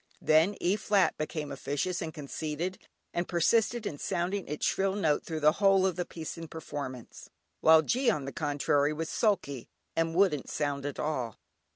Then 0.19 0.55
E 0.59 0.75
flat 0.77 1.15
became 1.15 1.51
officious 1.51 2.01
and 2.01 2.11
conceited, 2.11 2.79
and 3.13 3.27
persisted 3.27 3.85
in 3.85 3.99
sounding 3.99 4.47
its 4.47 4.65
shrill 4.65 4.95
note 4.95 5.23
through 5.23 5.41
the 5.41 5.51
whole 5.61 5.85
of 5.85 5.95
the 5.95 6.05
piece 6.05 6.39
in 6.39 6.47
performance, 6.47 7.29
while 7.59 7.83
G 7.83 8.09
on 8.09 8.25
the 8.25 8.31
contrary 8.33 8.93
was 8.93 9.09
sulky, 9.11 9.67
and 9.95 10.15
wouldn't 10.15 10.49
sound 10.49 10.87
at 10.87 10.97
all. 10.97 11.37